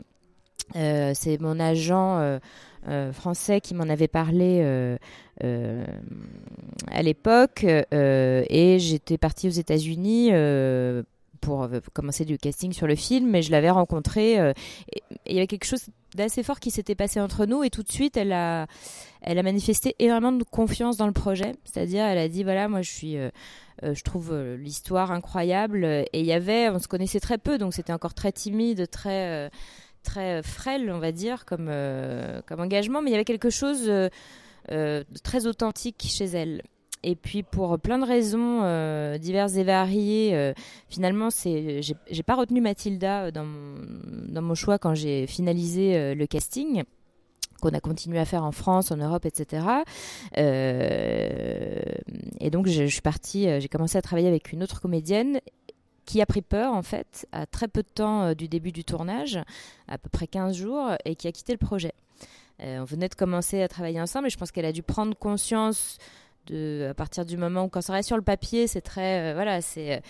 Euh, 0.76 1.12
c'est 1.14 1.40
mon 1.40 1.60
agent 1.60 2.19
euh, 2.19 2.38
euh, 2.88 3.12
français 3.12 3.60
qui 3.60 3.75
m'en 3.75 3.84
avait 3.84 4.08
parlé 4.08 4.62
à 5.42 7.02
l'époque 7.02 7.64
et 7.64 8.78
j'étais 8.78 9.19
partie 9.19 9.48
aux 9.48 9.52
États-Unis 9.52 10.31
pour 11.44 11.69
commencer 11.93 12.25
du 12.25 12.38
casting 12.38 12.73
sur 12.73 12.87
le 12.87 12.94
film, 12.94 13.31
mais 13.31 13.43
je 13.43 13.50
l'avais 13.50 13.70
rencontré. 13.70 14.35
il 15.26 15.35
y 15.35 15.38
avait 15.38 15.46
quelque 15.46 15.67
chose 15.67 15.87
d'assez 16.14 16.43
fort 16.43 16.61
qui 16.61 16.70
s'était 16.70 16.94
passé 16.94 17.20
entre 17.20 17.44
nous 17.44 17.64
et 17.64 17.70
tout 17.70 17.82
de 17.82 17.91
suite, 17.91 18.17
elle 18.17 18.32
a, 18.32 18.67
elle 19.20 19.38
a 19.38 19.43
manifesté 19.43 19.96
énormément 19.99 20.32
de 20.32 20.44
confiance 20.44 20.96
dans 20.96 21.06
le 21.06 21.12
projet. 21.12 21.56
C'est-à-dire, 21.64 22.05
elle 22.05 22.19
a 22.19 22.29
dit 22.29 22.44
voilà, 22.44 22.69
moi 22.69 22.82
je 22.82 22.91
suis 22.91 23.19
euh, 23.82 23.94
je 23.94 24.02
trouve 24.02 24.31
euh, 24.32 24.56
l'histoire 24.56 25.11
incroyable. 25.11 25.85
Et 25.85 26.20
il 26.20 26.26
y 26.26 26.32
avait, 26.32 26.69
on 26.70 26.79
se 26.79 26.88
connaissait 26.88 27.20
très 27.20 27.38
peu, 27.38 27.58
donc 27.58 27.75
c'était 27.75 27.93
encore 27.93 28.14
très 28.14 28.32
timide, 28.32 28.88
très, 28.90 29.47
euh, 29.47 29.49
très 30.02 30.43
frêle, 30.43 30.90
on 30.90 30.99
va 30.99 31.12
dire, 31.12 31.44
comme, 31.44 31.70
comme 32.47 32.61
engagement. 32.61 33.02
Mais 33.02 33.11
il 33.11 33.12
y 33.12 33.17
avait 33.17 33.25
quelque 33.25 33.50
chose 33.50 33.87
de 33.87 34.11
très 35.23 35.47
authentique 35.47 36.05
chez 36.08 36.25
elle. 36.25 36.62
Et 37.06 37.16
puis 37.16 37.42
pour 37.42 37.78
plein 37.78 37.98
de 37.98 38.06
raisons 38.06 38.60
diverses 39.18 39.56
et 39.56 39.62
variées, 39.64 40.54
finalement, 40.88 41.30
c'est, 41.30 41.82
j'ai, 41.82 42.22
pas 42.22 42.34
retenu 42.34 42.62
Mathilda 42.62 43.30
dans 43.30 43.44
mon, 43.44 43.76
dans 44.28 44.42
mon 44.42 44.54
choix 44.54 44.78
quand 44.78 44.94
j'ai 44.94 45.26
finalisé 45.26 46.14
le 46.14 46.26
casting 46.26 46.84
qu'on 47.64 47.74
a 47.74 47.80
continué 47.80 48.18
à 48.18 48.24
faire 48.24 48.44
en 48.44 48.52
France, 48.52 48.90
en 48.90 48.96
Europe, 48.96 49.24
etc. 49.24 49.66
Euh, 50.36 51.82
et 52.40 52.50
donc 52.50 52.66
je, 52.66 52.84
suis 52.84 53.00
partie, 53.00 53.48
euh, 53.48 53.58
j'ai 53.58 53.68
commencé 53.68 53.96
à 53.96 54.02
travailler 54.02 54.28
avec 54.28 54.52
une 54.52 54.62
autre 54.62 54.80
comédienne 54.80 55.40
qui 56.04 56.20
a 56.20 56.26
pris 56.26 56.42
peur 56.42 56.74
en 56.74 56.82
fait 56.82 57.26
à 57.32 57.46
très 57.46 57.66
peu 57.66 57.82
de 57.82 57.88
temps 57.88 58.22
euh, 58.22 58.34
du 58.34 58.48
début 58.48 58.72
du 58.72 58.84
tournage, 58.84 59.38
à 59.88 59.96
peu 59.96 60.10
près 60.10 60.26
15 60.26 60.54
jours, 60.54 60.90
et 61.06 61.16
qui 61.16 61.26
a 61.26 61.32
quitté 61.32 61.52
le 61.52 61.58
projet. 61.58 61.94
on 62.60 62.84
venait 62.84 63.08
de 63.08 63.14
commencer 63.14 63.62
à 63.62 63.68
travailler 63.68 64.00
ensemble 64.00 64.26
et 64.26 64.30
je 64.30 64.37
pense 64.37 64.52
qu'elle 64.52 64.66
a 64.66 64.73
dû 64.73 64.82
prendre 64.82 65.16
conscience 65.16 65.96
à 66.52 66.94
partir 66.94 67.24
du 67.24 67.36
moment 67.36 67.64
où 67.64 67.68
quand 67.68 67.80
ça 67.80 67.92
reste 67.92 68.08
sur 68.08 68.16
le 68.16 68.22
papier, 68.22 68.66
c'est 68.66 68.80
très, 68.80 69.34
voilà, 69.34 69.60
c'est 69.60 70.02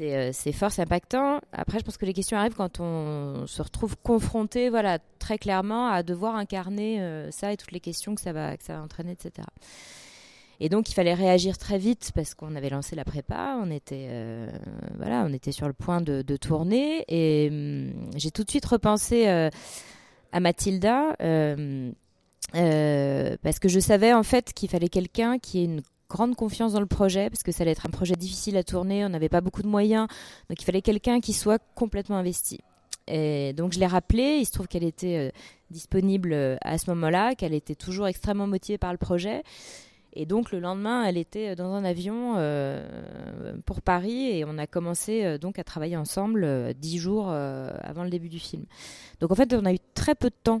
euh, 0.00 0.30
c'est 0.32 0.52
fort, 0.52 0.70
c'est 0.70 0.82
impactant. 0.82 1.40
Après, 1.52 1.78
je 1.78 1.84
pense 1.84 1.96
que 1.96 2.06
les 2.06 2.12
questions 2.12 2.36
arrivent 2.38 2.54
quand 2.54 2.80
on 2.80 3.46
se 3.46 3.62
retrouve 3.62 3.96
confronté, 4.02 4.70
voilà, 4.70 4.98
très 5.18 5.38
clairement, 5.38 5.88
à 5.88 6.02
devoir 6.02 6.36
incarner 6.36 7.00
euh, 7.00 7.30
ça 7.30 7.52
et 7.52 7.56
toutes 7.56 7.72
les 7.72 7.80
questions 7.80 8.14
que 8.14 8.20
ça 8.20 8.32
va, 8.32 8.56
que 8.56 8.64
ça 8.64 8.74
va 8.74 8.82
entraîner, 8.82 9.12
etc. 9.12 9.46
Et 10.60 10.68
donc, 10.68 10.88
il 10.88 10.94
fallait 10.94 11.14
réagir 11.14 11.58
très 11.58 11.78
vite 11.78 12.12
parce 12.14 12.34
qu'on 12.34 12.54
avait 12.54 12.70
lancé 12.70 12.94
la 12.94 13.04
prépa, 13.04 13.58
on 13.60 13.70
était, 13.70 14.06
euh, 14.08 14.50
voilà, 14.96 15.24
on 15.26 15.32
était 15.32 15.52
sur 15.52 15.66
le 15.66 15.72
point 15.72 16.00
de, 16.00 16.22
de 16.22 16.36
tourner, 16.36 17.04
et 17.08 17.48
hum, 17.50 18.10
j'ai 18.16 18.30
tout 18.30 18.44
de 18.44 18.50
suite 18.50 18.66
repensé 18.66 19.26
à 19.26 20.40
Mathilda. 20.40 21.16
Parce 22.52 23.58
que 23.58 23.68
je 23.68 23.80
savais 23.80 24.12
en 24.12 24.22
fait 24.22 24.52
qu'il 24.52 24.68
fallait 24.68 24.88
quelqu'un 24.88 25.38
qui 25.38 25.60
ait 25.60 25.64
une 25.64 25.82
grande 26.12 26.36
confiance 26.36 26.74
dans 26.74 26.80
le 26.80 26.86
projet 26.86 27.30
parce 27.30 27.42
que 27.42 27.52
ça 27.52 27.62
allait 27.62 27.72
être 27.72 27.86
un 27.86 27.90
projet 27.90 28.14
difficile 28.14 28.56
à 28.58 28.62
tourner, 28.62 29.04
on 29.04 29.08
n'avait 29.08 29.30
pas 29.30 29.40
beaucoup 29.40 29.62
de 29.62 29.68
moyens, 29.68 30.06
donc 30.48 30.60
il 30.60 30.64
fallait 30.64 30.82
quelqu'un 30.82 31.20
qui 31.20 31.32
soit 31.32 31.60
complètement 31.74 32.16
investi. 32.16 32.60
Et 33.08 33.52
donc 33.54 33.72
je 33.72 33.80
l'ai 33.80 33.86
rappelé, 33.86 34.36
il 34.40 34.44
se 34.46 34.52
trouve 34.52 34.68
qu'elle 34.68 34.84
était 34.84 35.16
euh, 35.16 35.30
disponible 35.70 36.32
euh, 36.32 36.56
à 36.60 36.78
ce 36.78 36.90
moment-là, 36.90 37.34
qu'elle 37.34 37.54
était 37.54 37.74
toujours 37.74 38.06
extrêmement 38.06 38.46
motivée 38.46 38.78
par 38.78 38.92
le 38.92 38.98
projet. 38.98 39.42
Et 40.14 40.26
donc 40.26 40.52
le 40.52 40.60
lendemain, 40.60 41.04
elle 41.04 41.16
était 41.16 41.56
dans 41.56 41.72
un 41.72 41.84
avion 41.84 42.34
euh, 42.36 42.86
pour 43.64 43.80
Paris 43.80 44.28
et 44.28 44.44
on 44.44 44.58
a 44.58 44.66
commencé 44.66 45.38
donc 45.38 45.58
à 45.58 45.64
travailler 45.64 45.96
ensemble 45.96 46.74
dix 46.74 46.98
jours 46.98 47.30
avant 47.30 48.04
le 48.04 48.10
début 48.10 48.28
du 48.28 48.38
film. 48.38 48.66
Donc 49.20 49.30
en 49.30 49.34
fait, 49.34 49.54
on 49.54 49.64
a 49.64 49.72
eu 49.72 49.78
très 49.94 50.14
peu 50.14 50.28
de 50.28 50.34
temps 50.44 50.60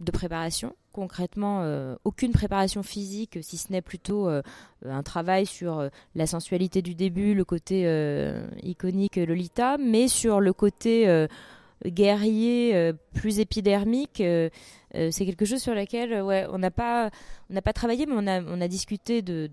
de 0.00 0.10
préparation. 0.10 0.74
Concrètement, 0.92 1.62
aucune 2.04 2.32
préparation 2.32 2.82
physique, 2.82 3.38
si 3.42 3.58
ce 3.58 3.70
n'est 3.70 3.82
plutôt 3.82 4.28
un 4.28 5.02
travail 5.02 5.44
sur 5.44 5.90
la 6.14 6.26
sensualité 6.26 6.80
du 6.80 6.94
début, 6.94 7.34
le 7.34 7.44
côté 7.44 7.82
iconique 8.62 9.16
Lolita, 9.16 9.76
mais 9.76 10.08
sur 10.08 10.40
le 10.40 10.54
côté 10.54 11.26
guerrier 11.84 12.92
plus 13.12 13.40
épidermique. 13.40 14.22
c'est 14.94 15.26
quelque 15.26 15.44
chose 15.44 15.60
sur 15.60 15.74
lequel 15.74 16.14
on 16.50 16.58
n'a 16.58 16.70
pas, 16.70 17.10
pas 17.62 17.72
travaillé, 17.74 18.06
mais 18.06 18.14
on 18.16 18.60
a, 18.60 18.68
discuté 18.68 19.20
de 19.20 19.50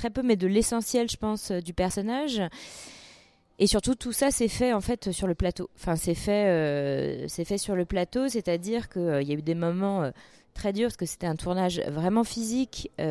très 0.00 0.08
peu, 0.08 0.22
mais 0.22 0.36
de 0.36 0.46
l'essentiel, 0.46 1.10
je 1.10 1.18
pense, 1.18 1.52
du 1.52 1.74
personnage. 1.74 2.40
Et 3.62 3.66
surtout, 3.66 3.94
tout 3.94 4.12
ça, 4.12 4.30
c'est 4.30 4.48
fait 4.48 4.72
en 4.72 4.80
fait 4.80 5.12
sur 5.12 5.26
le 5.26 5.34
plateau. 5.34 5.68
Enfin, 5.76 5.94
c'est 5.94 6.14
fait, 6.14 6.48
euh, 6.48 7.28
c'est 7.28 7.44
fait 7.44 7.58
sur 7.58 7.76
le 7.76 7.84
plateau, 7.84 8.26
c'est-à-dire 8.26 8.88
qu'il 8.88 9.02
euh, 9.02 9.22
y 9.22 9.32
a 9.32 9.34
eu 9.34 9.42
des 9.42 9.54
moments 9.54 10.02
euh, 10.02 10.10
très 10.54 10.72
durs 10.72 10.86
parce 10.86 10.96
que 10.96 11.04
c'était 11.04 11.26
un 11.26 11.36
tournage 11.36 11.78
vraiment 11.80 12.24
physique, 12.24 12.90
bah, 12.96 13.04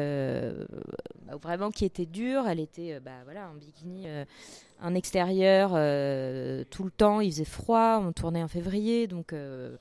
vraiment 1.39 1.69
qui 1.69 1.85
était 1.85 2.07
dur. 2.07 2.47
Elle 2.47 2.59
était, 2.59 2.99
bah, 2.99 3.11
voilà, 3.25 3.47
en 3.47 3.53
bikini, 3.53 4.07
en 4.81 4.95
extérieur 4.95 5.69
tout 5.69 6.83
le 6.83 6.91
temps. 6.97 7.21
Il 7.21 7.31
faisait 7.31 7.45
froid. 7.45 8.01
On 8.03 8.11
tournait 8.11 8.41
en 8.41 8.47
février, 8.47 9.05
donc 9.05 9.29
je 9.31 9.77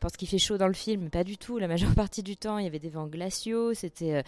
pense 0.00 0.12
qu'il 0.18 0.28
fait 0.28 0.38
chaud 0.38 0.58
dans 0.58 0.68
le 0.68 0.74
film, 0.74 1.08
pas 1.08 1.24
du 1.24 1.38
tout. 1.38 1.56
La 1.56 1.66
majeure 1.66 1.94
partie 1.96 2.22
du 2.22 2.36
temps, 2.36 2.58
il 2.58 2.64
y 2.64 2.68
avait 2.68 2.78
des 2.78 2.90
vents 2.90 3.06
glaciaux. 3.06 3.72
C'était 3.72 4.22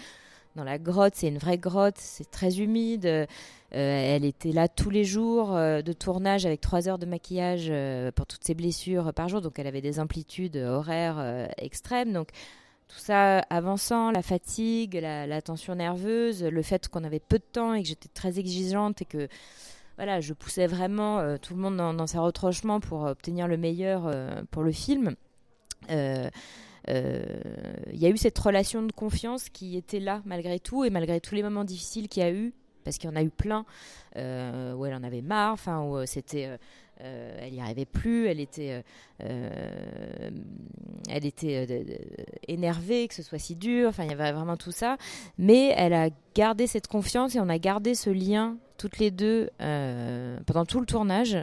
dans 0.57 0.65
la 0.65 0.79
grotte, 0.79 1.15
c'est 1.17 1.29
une 1.29 1.39
vraie 1.39 1.59
grotte, 1.59 1.99
c'est 1.99 2.31
très 2.31 2.61
humide. 2.61 3.27
Euh, 3.75 4.17
elle 4.17 4.25
était 4.27 4.53
là 4.53 4.69
tous 4.69 4.91
les 4.91 5.05
jours 5.05 5.57
euh, 5.57 5.81
de 5.81 5.95
tournage 5.95 6.45
avec 6.45 6.61
trois 6.61 6.89
heures 6.89 6.99
de 6.99 7.07
maquillage 7.07 7.69
euh, 7.71 8.13
pour 8.13 8.27
toutes 8.27 8.45
ses 8.45 8.55
blessures 8.55 9.15
par 9.15 9.31
jour, 9.31 9.41
donc 9.41 9.59
elle 9.59 9.67
avait 9.67 9.81
des 9.81 9.99
amplitudes 9.99 10.57
horaires 10.57 11.49
extrêmes. 11.57 12.13
Donc 12.13 12.29
tout 12.89 12.99
ça 12.99 13.39
avançant, 13.39 14.11
la 14.11 14.21
fatigue, 14.21 14.99
la, 15.01 15.41
tension 15.41 15.75
nerveuse, 15.75 16.45
le 16.45 16.63
fait 16.63 16.89
qu'on 16.89 17.05
avait 17.05 17.21
peu 17.21 17.39
de 17.39 17.45
temps 17.45 17.73
et 17.73 17.83
que 17.83 17.89
j'étais 17.89 18.11
très 18.13 18.39
exigeante 18.39 19.01
et 19.01 19.07
que 19.07 19.29
voilà, 19.97 20.21
je 20.21 20.35
poussais 20.35 20.67
vraiment 20.67 21.39
tout 21.39 21.55
le 21.55 21.61
monde 21.61 21.77
dans, 21.77 21.95
dans, 21.95 22.07
ses 22.07 22.19
retranchements 22.19 22.81
pour 22.81 23.03
obtenir 23.03 23.49
le 23.49 23.57
meilleur 23.57 24.11
pour 24.51 24.63
le 24.63 24.73
film 24.73 25.15
il 25.89 26.31
y 27.95 28.07
a 28.07 28.11
eu 28.11 28.17
cette 28.19 28.39
relation 28.39 28.83
de 28.83 28.93
confiance 28.93 29.49
qui 29.49 29.77
était 29.77 30.01
là 30.01 30.21
malgré 30.27 30.59
tout 30.61 30.85
et 30.85 30.91
malgré 30.91 31.21
tous 31.21 31.35
les 31.35 31.43
moments 31.43 31.65
difficiles 31.65 32.09
qu'il 32.09 32.23
y 32.23 32.27
a 32.27 32.33
eu 32.33 32.53
parce 32.85 32.99
qu'il 32.99 33.09
y 33.09 33.13
en 33.13 33.17
a 33.17 33.23
eu 33.23 33.31
plein. 33.31 33.65
Euh, 34.17 34.75
où 34.75 34.85
elle 34.85 34.93
en 34.93 35.05
avait 35.05 35.23
marre, 35.23 35.55
enfin 35.55 35.81
où 35.81 35.97
euh, 35.97 36.05
c'était, 36.05 36.51
elle 37.01 37.51
n'y 37.51 37.63
arrivait 37.63 37.87
plus, 37.87 38.27
elle 38.27 38.41
était, 38.41 38.85
elle 39.21 40.35
était 41.25 41.87
énervée 42.47 43.09
que 43.09 43.15
ce 43.15 43.23
soit 43.23 43.39
si 43.39 43.57
dur, 43.57 43.89
enfin 43.89 44.05
il 44.05 44.11
y 44.11 44.13
avait 44.13 44.33
vraiment 44.33 44.59
tout 44.59 44.71
ça, 44.71 44.99
mais 45.39 45.73
elle 45.79 45.95
a 45.95 46.11
gardé 46.35 46.67
cette 46.67 46.89
confiance 46.89 47.35
et 47.35 47.41
on 47.41 47.49
a 47.49 47.59
gardé 47.59 47.95
ce 47.95 48.11
lien 48.11 48.59
toutes 48.77 48.99
les 48.99 49.11
deux 49.11 49.49
pendant 49.59 50.67
tout 50.67 50.81
le 50.81 50.87
tournage 50.87 51.39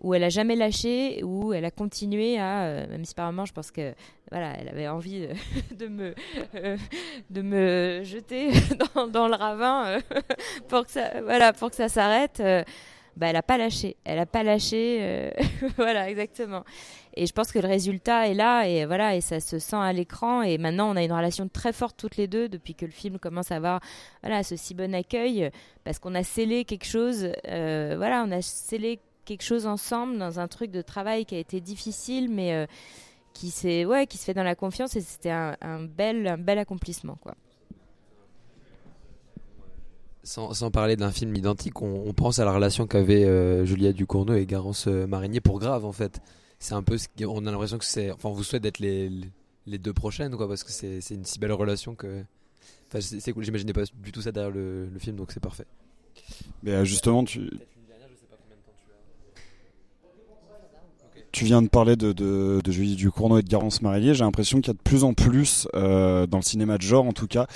où 0.00 0.14
elle 0.14 0.24
a 0.24 0.28
jamais 0.28 0.56
lâché, 0.56 1.22
où 1.24 1.52
elle 1.52 1.64
a 1.64 1.70
continué 1.70 2.38
à, 2.38 2.62
euh, 2.62 2.86
même 2.88 3.04
si 3.04 3.14
par 3.14 3.26
moment 3.26 3.44
je 3.44 3.52
pense 3.52 3.70
que 3.70 3.94
voilà, 4.30 4.54
elle 4.58 4.68
avait 4.68 4.88
envie 4.88 5.26
de, 5.76 5.86
me 5.88 6.14
euh, 6.54 6.76
de 7.28 7.42
me 7.42 8.00
jeter 8.02 8.50
dans, 9.12 9.28
le 9.28 9.34
ravin 9.34 9.86
euh, 9.86 10.00
pour 10.68 10.86
que 10.86 10.92
ça 10.92 11.20
voilà 11.22 11.52
pour 11.52 11.70
que 11.70 11.76
ça 11.76 11.88
s'arrête. 11.88 12.42
bah, 13.16 13.26
elle 13.28 13.36
a 13.36 13.42
pas 13.42 13.58
lâché, 13.58 13.96
elle 14.04 14.18
a 14.18 14.26
pas 14.26 14.42
lâché, 14.42 15.32
voilà 15.76 16.08
exactement. 16.08 16.64
Et 17.14 17.26
je 17.26 17.32
pense 17.32 17.50
que 17.50 17.58
le 17.58 17.66
résultat 17.66 18.28
est 18.28 18.34
là 18.34 18.68
et 18.68 18.86
voilà 18.86 19.16
et 19.16 19.20
ça 19.20 19.40
se 19.40 19.58
sent 19.58 19.76
à 19.76 19.92
l'écran 19.92 20.42
et 20.42 20.58
maintenant 20.58 20.90
on 20.90 20.96
a 20.96 21.02
une 21.02 21.12
relation 21.12 21.48
très 21.48 21.72
forte 21.72 21.96
toutes 21.98 22.16
les 22.16 22.28
deux 22.28 22.48
depuis 22.48 22.76
que 22.76 22.86
le 22.86 22.92
film 22.92 23.18
commence 23.18 23.50
à 23.50 23.56
avoir 23.56 23.80
voilà 24.22 24.44
ce 24.44 24.54
si 24.54 24.74
bon 24.74 24.94
accueil 24.94 25.50
parce 25.82 25.98
qu'on 25.98 26.14
a 26.14 26.22
scellé 26.22 26.64
quelque 26.64 26.86
chose, 26.86 27.30
voilà 27.44 28.24
on 28.26 28.30
a 28.30 28.40
scellé 28.40 29.00
quelque 29.30 29.44
chose 29.44 29.66
ensemble 29.66 30.18
dans 30.18 30.40
un 30.40 30.48
truc 30.48 30.72
de 30.72 30.82
travail 30.82 31.24
qui 31.24 31.36
a 31.36 31.38
été 31.38 31.60
difficile, 31.60 32.28
mais 32.28 32.52
euh, 32.52 32.66
qui, 33.32 33.50
s'est, 33.50 33.84
ouais, 33.84 34.08
qui 34.08 34.18
se 34.18 34.24
fait 34.24 34.34
dans 34.34 34.42
la 34.42 34.56
confiance 34.56 34.96
et 34.96 35.00
c'était 35.00 35.30
un, 35.30 35.84
bel, 35.84 36.26
un 36.26 36.36
bel 36.36 36.58
accomplissement. 36.58 37.16
Quoi. 37.22 37.36
Sans, 40.24 40.52
sans, 40.52 40.72
parler 40.72 40.96
d'un 40.96 41.12
film 41.12 41.36
identique, 41.36 41.80
on, 41.80 42.12
pense 42.12 42.40
à 42.40 42.44
la 42.44 42.52
relation 42.52 42.88
qu'avaient 42.88 43.24
euh, 43.24 43.64
Julia 43.64 43.92
Ducournau 43.92 44.34
et 44.34 44.46
Garance 44.46 44.88
euh, 44.88 45.06
Marinier 45.06 45.40
pour 45.40 45.60
Grave 45.60 45.84
en 45.84 45.92
fait. 45.92 46.20
C'est 46.58 46.74
un 46.74 46.82
peu 46.82 46.98
ce 46.98 47.06
on 47.24 47.46
a 47.46 47.52
l'impression 47.52 47.78
que 47.78 47.84
c'est. 47.84 48.10
Enfin, 48.10 48.30
on 48.30 48.32
vous 48.32 48.42
souhaite 48.42 48.64
d'être 48.64 48.80
les, 48.80 49.12
les 49.66 49.78
deux 49.78 49.92
prochaines 49.92 50.36
quoi, 50.36 50.48
parce 50.48 50.64
que 50.64 50.72
c'est, 50.72 51.00
c'est 51.00 51.14
une 51.14 51.24
si 51.24 51.38
belle 51.38 51.52
relation 51.52 51.94
que. 51.94 52.24
Enfin, 52.88 53.00
c'est, 53.00 53.32
cool, 53.32 53.44
j'imaginais 53.44 53.72
pas 53.72 53.84
du 53.94 54.10
tout 54.10 54.22
ça 54.22 54.32
derrière 54.32 54.50
le, 54.50 54.86
le 54.86 54.98
film 54.98 55.14
donc 55.14 55.30
c'est 55.30 55.38
parfait. 55.38 55.66
Mais 56.64 56.84
justement, 56.84 57.24
tu, 57.24 57.48
Tu 61.32 61.44
viens 61.44 61.62
de 61.62 61.68
parler 61.68 61.94
de, 61.94 62.12
de, 62.12 62.60
de 62.62 62.72
Julie 62.72 62.96
Ducournau 62.96 63.38
et 63.38 63.42
de 63.42 63.48
Garance 63.48 63.82
Marillier. 63.82 64.14
J'ai 64.14 64.24
l'impression 64.24 64.60
qu'il 64.60 64.68
y 64.68 64.70
a 64.70 64.74
de 64.74 64.82
plus 64.82 65.04
en 65.04 65.14
plus, 65.14 65.68
euh, 65.74 66.26
dans 66.26 66.38
le 66.38 66.42
cinéma 66.42 66.76
de 66.76 66.82
genre 66.82 67.06
en 67.06 67.12
tout 67.12 67.28
cas, 67.28 67.46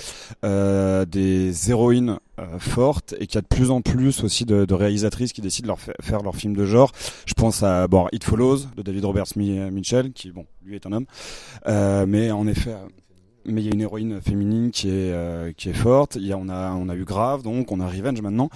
euh, 0.45 1.03
des 1.03 1.69
héroïnes 1.69 2.17
euh, 2.39 2.57
fortes 2.57 3.15
et 3.19 3.27
qu'il 3.27 3.35
y 3.35 3.37
a 3.39 3.41
de 3.41 3.47
plus 3.47 3.71
en 3.71 3.81
plus 3.81 4.23
aussi 4.23 4.45
de, 4.45 4.73
réalisatrices 4.73 5.33
qui 5.33 5.41
décident 5.41 5.73
de 5.73 6.03
faire 6.03 6.21
leur 6.21 6.35
film 6.35 6.55
de 6.55 6.65
genre. 6.65 6.91
Je 7.25 7.33
pense 7.33 7.63
à 7.63 7.87
bon, 7.89 8.07
It 8.13 8.23
Follows 8.23 8.59
de 8.77 8.81
David 8.81 9.03
Roberts 9.03 9.35
Mitchell, 9.35 10.13
qui 10.13 10.31
bon, 10.31 10.45
lui 10.63 10.75
est 10.75 10.85
un 10.85 10.93
homme, 10.93 11.05
mais 12.07 12.31
en 12.31 12.47
effet 12.47 12.75
mais 13.47 13.61
il 13.61 13.67
y 13.67 13.69
a 13.69 13.73
une 13.75 13.81
héroïne 13.81 14.21
féminine 14.21 14.71
qui 14.71 14.89
est 14.89 15.55
qui 15.55 15.69
est 15.69 15.73
forte. 15.73 16.15
Il 16.15 16.25
y 16.25 16.33
a, 16.33 16.37
on 16.37 16.49
a 16.49 16.71
on 16.71 16.89
a 16.89 16.95
eu 16.95 17.03
Grave 17.03 17.43
donc 17.43 17.71
on 17.71 17.79
a 17.79 17.87
Revenge 17.87 18.21
maintenant 18.21 18.49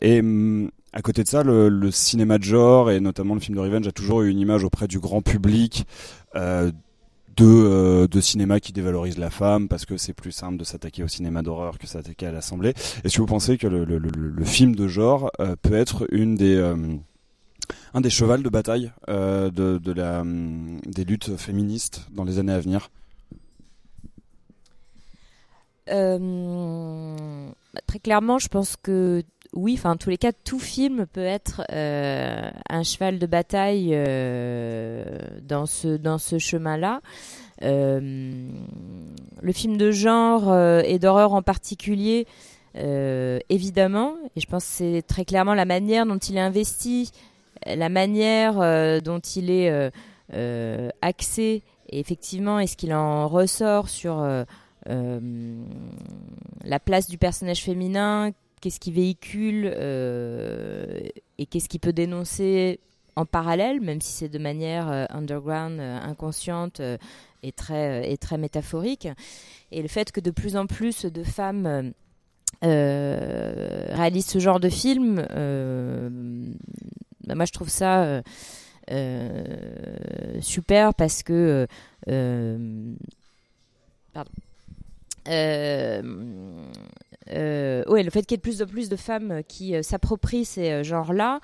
et 0.00 0.22
mm, 0.22 0.70
à 0.96 1.02
côté 1.02 1.22
de 1.22 1.28
ça, 1.28 1.42
le, 1.42 1.90
cinéma 1.90 2.38
de 2.38 2.42
genre 2.42 2.90
et 2.90 3.00
notamment 3.00 3.34
le 3.34 3.40
film 3.40 3.54
de 3.54 3.60
Revenge 3.60 3.86
a 3.86 3.92
toujours 3.92 4.22
eu 4.22 4.30
une 4.30 4.38
image 4.38 4.64
auprès 4.64 4.88
du 4.88 4.98
grand 4.98 5.20
public 5.20 5.86
euh, 6.36 6.72
de, 7.36 7.44
euh, 7.44 8.08
de 8.08 8.18
cinéma 8.22 8.60
qui 8.60 8.72
dévalorise 8.72 9.18
la 9.18 9.28
femme 9.28 9.68
parce 9.68 9.84
que 9.84 9.98
c'est 9.98 10.14
plus 10.14 10.32
simple 10.32 10.56
de 10.56 10.64
s'attaquer 10.64 11.02
au 11.02 11.08
cinéma 11.08 11.42
d'horreur 11.42 11.78
que 11.78 11.86
s'attaquer 11.86 12.28
à 12.28 12.32
l'Assemblée. 12.32 12.72
Est-ce 13.04 13.16
que 13.16 13.20
vous 13.20 13.26
pensez 13.26 13.58
que 13.58 13.66
le, 13.66 14.44
film 14.46 14.74
de 14.74 14.88
genre 14.88 15.30
euh, 15.38 15.54
peut 15.60 15.74
être 15.74 16.06
une 16.12 16.34
des 16.34 16.56
un 17.92 18.00
des 18.00 18.08
chevals 18.08 18.42
de 18.42 18.48
bataille 18.48 18.90
de, 19.06 19.50
de 19.50 19.92
la, 19.92 20.24
des 20.24 21.04
luttes 21.04 21.36
féministes 21.36 22.06
dans 22.10 22.24
les 22.24 22.38
années 22.38 22.54
à 22.54 22.60
venir? 22.60 22.88
Bah, 25.88 26.18
Très 27.86 27.98
clairement, 27.98 28.38
je 28.38 28.48
pense 28.48 28.76
que 28.76 29.22
oui, 29.56 29.74
enfin, 29.78 29.92
en 29.92 29.96
tous 29.96 30.10
les 30.10 30.18
cas, 30.18 30.32
tout 30.32 30.58
film 30.58 31.06
peut 31.06 31.24
être 31.24 31.62
euh, 31.72 32.50
un 32.68 32.82
cheval 32.82 33.18
de 33.18 33.26
bataille 33.26 33.90
euh, 33.92 35.18
dans 35.42 35.64
ce, 35.64 35.96
dans 35.96 36.18
ce 36.18 36.38
chemin-là. 36.38 37.00
Euh, 37.62 38.48
le 39.40 39.52
film 39.52 39.78
de 39.78 39.90
genre 39.90 40.54
et 40.84 40.98
d'horreur 40.98 41.32
en 41.32 41.40
particulier, 41.42 42.26
évidemment, 42.74 44.16
et 44.36 44.40
je 44.40 44.46
pense 44.46 44.64
que 44.64 44.70
c'est 44.70 45.02
très 45.06 45.24
clairement 45.24 45.54
la 45.54 45.64
manière 45.64 46.04
dont 46.04 46.18
il 46.18 46.36
est 46.36 46.40
investi, 46.40 47.10
la 47.64 47.88
manière 47.88 48.56
dont 49.00 49.20
il 49.20 49.50
est 49.50 49.90
axé, 51.00 51.62
et 51.88 51.98
effectivement, 51.98 52.58
est-ce 52.58 52.76
qu'il 52.76 52.92
en 52.92 53.26
ressort 53.28 53.88
sur 53.88 54.22
la 54.86 56.80
place 56.80 57.08
du 57.08 57.16
personnage 57.16 57.62
féminin 57.62 58.32
qu'est-ce 58.60 58.80
qui 58.80 58.92
véhicule 58.92 59.70
euh, 59.74 61.00
et 61.38 61.46
qu'est-ce 61.46 61.68
qui 61.68 61.78
peut 61.78 61.92
dénoncer 61.92 62.80
en 63.14 63.24
parallèle, 63.24 63.80
même 63.80 64.00
si 64.00 64.12
c'est 64.12 64.28
de 64.28 64.38
manière 64.38 64.90
euh, 64.90 65.06
underground, 65.08 65.80
euh, 65.80 65.98
inconsciente 66.00 66.80
et, 67.42 67.52
très, 67.52 68.10
et 68.10 68.16
très 68.16 68.38
métaphorique. 68.38 69.08
Et 69.72 69.82
le 69.82 69.88
fait 69.88 70.12
que 70.12 70.20
de 70.20 70.30
plus 70.30 70.56
en 70.56 70.66
plus 70.66 71.04
de 71.04 71.22
femmes 71.22 71.92
réalisent 72.62 74.26
ce 74.26 74.38
genre 74.38 74.60
de 74.60 74.68
film, 74.68 75.16
bah, 77.26 77.34
moi 77.34 77.44
je 77.44 77.52
trouve 77.52 77.68
ça 77.68 78.22
super 80.40 80.94
parce 80.94 81.22
que... 81.22 81.66
pardon. 84.12 84.30
Euh, 87.30 87.84
ouais, 87.86 88.02
le 88.02 88.10
fait 88.10 88.22
qu'il 88.22 88.32
y 88.32 88.34
ait 88.34 88.38
de 88.38 88.42
plus 88.42 88.62
en 88.62 88.66
plus 88.66 88.88
de 88.88 88.96
femmes 88.96 89.42
qui 89.48 89.74
euh, 89.74 89.82
s'approprient 89.82 90.44
ces 90.44 90.70
euh, 90.70 90.82
genres-là, 90.82 91.40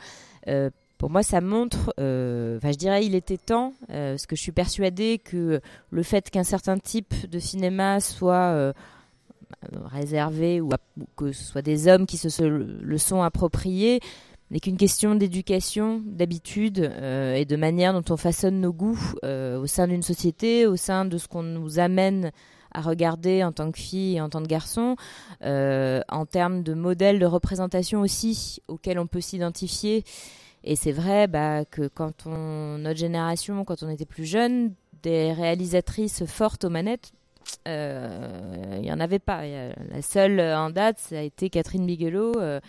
pour 0.98 1.10
moi, 1.10 1.24
ça 1.24 1.40
montre, 1.40 1.92
enfin, 1.98 2.70
je 2.70 2.76
dirais, 2.76 3.04
il 3.04 3.16
était 3.16 3.36
temps, 3.36 3.74
parce 3.88 4.26
que 4.26 4.36
je 4.36 4.40
suis 4.40 4.52
persuadée 4.52 5.18
que 5.18 5.60
le 5.90 6.02
fait 6.04 6.30
qu'un 6.30 6.44
certain 6.44 6.78
type 6.78 7.28
de 7.28 7.40
cinéma 7.40 7.98
soit 7.98 8.72
réservé 9.90 10.60
ou, 10.60 10.70
que 11.16 11.32
ce 11.32 11.42
soit 11.42 11.62
des 11.62 11.88
hommes 11.88 12.06
qui 12.06 12.18
se, 12.18 12.44
le 12.44 12.98
sont 12.98 13.22
appropriés, 13.22 13.98
n'est 14.52 14.60
qu'une 14.60 14.76
question 14.76 15.16
d'éducation, 15.16 16.02
d'habitude 16.06 16.92
et 17.34 17.44
de 17.46 17.56
manière 17.56 17.92
dont 17.94 18.14
on 18.14 18.16
façonne 18.16 18.60
nos 18.60 18.72
goûts 18.72 19.14
au 19.24 19.66
sein 19.66 19.88
d'une 19.88 20.02
société, 20.02 20.68
au 20.68 20.76
sein 20.76 21.04
de 21.04 21.18
ce 21.18 21.26
qu'on 21.26 21.42
nous 21.42 21.80
amène 21.80 22.30
à 22.74 22.80
regarder 22.80 23.44
en 23.44 23.52
tant 23.52 23.70
que 23.70 23.78
fille 23.78 24.16
et 24.16 24.20
en 24.20 24.28
tant 24.28 24.42
que 24.42 24.48
garçon, 24.48 24.96
en 25.42 26.26
termes 26.26 26.62
de 26.62 26.74
modèles 26.74 27.18
de 27.18 27.26
représentation 27.26 28.00
aussi 28.00 28.60
auxquels 28.68 28.98
on 28.98 29.06
peut 29.06 29.20
s'identifier. 29.20 30.04
Et 30.64 30.76
c'est 30.76 30.92
vrai 30.92 31.26
bah, 31.26 31.64
que 31.64 31.88
quand 31.88 32.26
on, 32.26 32.78
notre 32.78 32.98
génération, 32.98 33.64
quand 33.64 33.82
on 33.82 33.88
était 33.88 34.06
plus 34.06 34.24
jeune, 34.24 34.74
des 35.02 35.32
réalisatrices 35.32 36.24
fortes 36.24 36.64
aux 36.64 36.70
manettes, 36.70 37.12
euh, 37.66 38.74
il 38.76 38.82
n'y 38.82 38.92
en 38.92 39.00
avait 39.00 39.18
pas. 39.18 39.42
La 39.46 40.02
seule 40.02 40.40
en 40.40 40.70
date, 40.70 40.98
ça 40.98 41.18
a 41.18 41.22
été 41.22 41.50
Catherine 41.50 41.86
Bigelow. 41.86 42.32
Euh, 42.38 42.60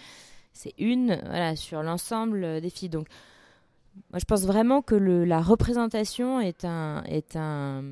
c'est 0.51 0.73
une 0.77 1.19
voilà, 1.25 1.55
sur 1.55 1.83
l'ensemble 1.83 2.61
des 2.61 2.69
filles. 2.69 2.89
Donc, 2.89 3.07
moi, 4.11 4.19
je 4.19 4.25
pense 4.25 4.43
vraiment 4.43 4.81
que 4.81 4.95
la 4.95 5.41
représentation 5.41 6.41
est 6.41 6.65
un, 6.65 7.03
est 7.03 7.35
un, 7.35 7.83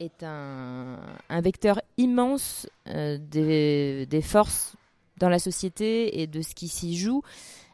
est 0.00 0.22
un, 0.22 0.98
vecteur 1.42 1.80
immense 1.96 2.68
euh, 2.88 3.18
des, 3.18 4.22
forces 4.22 4.76
dans 5.18 5.28
la 5.28 5.38
société 5.38 6.20
et 6.20 6.26
de 6.26 6.42
ce 6.42 6.54
qui 6.54 6.68
s'y 6.68 6.96
joue. 6.96 7.22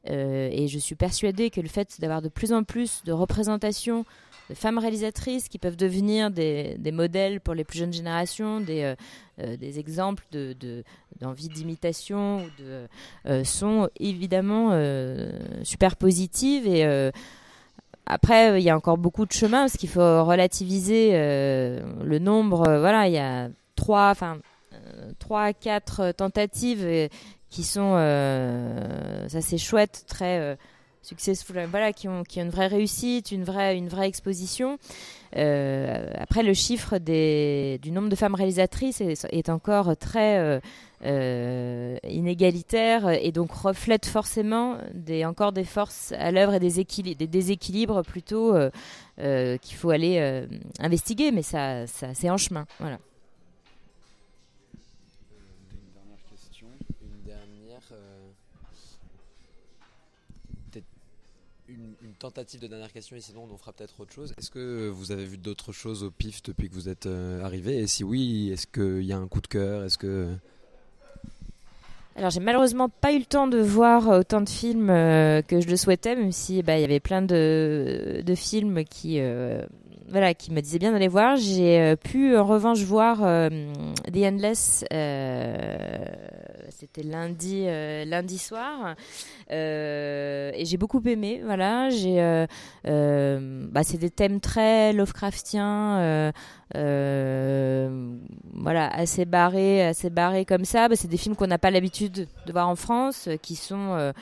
et 0.04 0.66
je 0.68 0.78
suis 0.78 0.94
persuadée 0.94 1.50
que 1.50 1.60
le 1.60 1.68
fait 1.68 2.00
d'avoir 2.00 2.22
de 2.22 2.28
plus 2.28 2.52
en 2.52 2.64
plus 2.64 3.02
de 3.04 3.12
représentations 3.12 4.04
de 4.50 4.54
femmes 4.54 4.78
réalisatrices 4.78 5.48
qui 5.48 5.58
peuvent 5.58 5.76
devenir 5.76 6.30
des, 6.30 6.76
modèles 6.92 7.40
pour 7.40 7.54
les 7.54 7.64
plus 7.64 7.78
jeunes 7.78 7.92
générations, 7.92 8.60
des, 8.60 8.82
euh, 8.82 8.94
euh, 9.40 9.56
des 9.56 9.78
exemples 9.78 10.24
d'envie 10.30 10.54
de, 10.54 10.84
d'envie 11.20 11.48
d'imitation 11.48 12.44
euh, 12.60 13.44
sont 13.44 13.88
évidemment 13.98 14.70
super 15.62 15.96
positives 15.96 16.66
et 16.66 17.10
après, 18.06 18.61
il 18.61 18.64
y 18.64 18.71
a 18.71 18.76
encore 18.76 18.99
beaucoup 18.99 19.26
de 19.26 19.32
chemin 19.32 19.61
parce 19.61 19.76
qu'il 19.76 19.88
faut 19.88 20.25
relativiser 20.25 21.12
le 21.12 22.18
nombre. 22.18 22.64
voilà, 22.78 23.06
il 23.06 23.14
y 23.14 23.18
a 23.18 23.49
trois, 23.76 24.11
enfin, 24.11 24.38
trois, 25.18 25.52
quatre 25.52 26.12
tentatives 26.12 27.09
qui 27.49 27.62
sont, 27.62 27.94
ça 29.28 29.40
c'est 29.40 29.59
chouette, 29.59 30.04
très 30.09 30.56
successful, 31.02 31.66
voilà, 31.71 31.92
qui 31.92 32.09
ont, 32.09 32.23
qui 32.23 32.40
ont 32.40 32.44
une 32.44 32.50
vraie 32.50 32.68
réussite, 32.68 33.32
une 33.32 33.44
vraie, 33.44 33.76
une 33.76 33.88
vraie 33.88 34.09
exposition. 34.09 34.78
Euh, 35.37 36.11
après, 36.16 36.42
le 36.42 36.54
chiffre 36.54 36.99
des, 36.99 37.78
du 37.82 37.90
nombre 37.90 38.09
de 38.09 38.16
femmes 38.16 38.35
réalisatrices 38.35 39.00
est, 39.00 39.49
encore 39.49 39.97
très 39.97 40.38
euh, 40.38 40.61
euh, 41.04 41.97
inégalitaire 42.09 43.09
et 43.11 43.32
donc 43.32 43.50
reflète 43.52 44.06
forcément 44.06 44.78
des, 44.94 45.25
encore 45.25 45.52
des 45.52 45.64
forces 45.64 46.12
à 46.18 46.30
l'œuvre 46.30 46.54
et 46.54 46.61
des, 46.61 47.14
des 47.14 47.26
déséquilibres 47.26 48.02
plutôt 48.02 48.54
qu'il 49.16 49.76
faut 49.76 49.90
aller 49.90 50.44
investiguer, 50.78 51.32
mais 51.32 51.42
ça, 51.42 51.87
ça 51.87 52.09
c'est 52.14 52.30
en 52.30 52.37
chemin. 52.37 52.66
Voilà. 52.78 52.99
Tentative 62.18 62.60
de 62.60 62.66
dernière 62.66 62.92
question 62.92 63.16
et 63.16 63.20
sinon 63.20 63.48
on 63.52 63.56
fera 63.56 63.72
peut-être 63.72 63.98
autre 64.00 64.12
chose. 64.12 64.32
Est-ce 64.38 64.50
que 64.50 64.88
vous 64.88 65.12
avez 65.12 65.24
vu 65.24 65.38
d'autres 65.38 65.72
choses 65.72 66.02
au 66.02 66.10
pif 66.10 66.42
depuis 66.42 66.68
que 66.68 66.74
vous 66.74 66.88
êtes 66.88 67.06
euh, 67.06 67.42
arrivé? 67.42 67.78
Et 67.78 67.86
si 67.86 68.04
oui, 68.04 68.50
est-ce 68.52 68.66
qu'il 68.66 69.04
y 69.04 69.12
a 69.12 69.18
un 69.18 69.28
coup 69.28 69.40
de 69.40 69.46
cœur? 69.46 69.84
Est-ce 69.84 69.98
que 69.98 70.28
alors 72.14 72.28
j'ai 72.28 72.40
malheureusement 72.40 72.90
pas 72.90 73.14
eu 73.14 73.18
le 73.18 73.24
temps 73.24 73.46
de 73.46 73.58
voir 73.58 74.06
autant 74.08 74.42
de 74.42 74.48
films 74.48 74.90
euh, 74.90 75.40
que 75.40 75.62
je 75.62 75.68
le 75.68 75.76
souhaitais, 75.76 76.14
même 76.14 76.30
si 76.30 76.62
bah, 76.62 76.76
il 76.76 76.82
y 76.82 76.84
avait 76.84 77.00
plein 77.00 77.22
de, 77.22 78.22
de 78.22 78.34
films 78.34 78.84
qui 78.84 79.18
euh, 79.18 79.64
voilà 80.08 80.34
qui 80.34 80.52
me 80.52 80.60
disaient 80.60 80.78
bien 80.78 80.92
d'aller 80.92 81.08
voir. 81.08 81.36
J'ai 81.36 81.96
pu 81.96 82.36
en 82.36 82.44
revanche 82.44 82.82
voir 82.82 83.20
The 83.20 84.16
Endless 84.16 84.84
c'était 86.82 87.04
lundi, 87.04 87.66
euh, 87.68 88.04
lundi 88.04 88.38
soir. 88.38 88.96
Euh, 89.52 90.50
et 90.52 90.64
j'ai 90.64 90.76
beaucoup 90.76 91.00
aimé. 91.06 91.40
Voilà, 91.44 91.90
j'ai, 91.90 92.20
euh, 92.20 93.68
bah, 93.70 93.84
c'est 93.84 93.98
des 93.98 94.10
thèmes 94.10 94.40
très 94.40 94.92
Lovecraftiens. 94.92 96.32
voilà, 96.74 97.92
assez 98.88 99.26
barrés, 99.26 99.86
assez 99.86 100.10
barrés 100.10 100.44
comme 100.44 100.64
ça. 100.64 100.88
Bah, 100.88 100.96
c'est 100.96 101.06
des 101.06 101.16
films 101.16 101.36
qu'on 101.36 101.46
n'a 101.46 101.58
pas 101.58 101.70
l'habitude 101.70 102.26
de 102.46 102.52
voir 102.52 102.68
en 102.68 102.74
France, 102.74 103.28
qui 103.42 103.54
sont 103.54 104.12